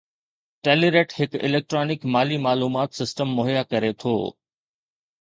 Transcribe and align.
Telerate 0.67 1.13
هڪ 1.17 1.37
electronic 1.49 2.07
مالي 2.17 2.41
معلومات 2.49 3.01
سسٽم 3.03 3.39
مهيا 3.41 3.65
ڪري 3.75 3.97
ٿو 4.05 4.19